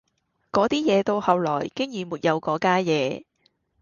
[0.51, 3.23] 嗰啲嘢到後來經已沒有嗰家野